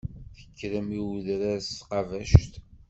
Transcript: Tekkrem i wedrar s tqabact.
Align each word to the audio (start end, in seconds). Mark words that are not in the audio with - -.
Tekkrem 0.35 0.87
i 0.97 0.99
wedrar 1.07 1.59
s 1.67 1.69
tqabact. 1.79 2.53